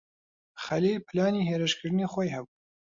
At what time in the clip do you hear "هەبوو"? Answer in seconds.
2.35-2.53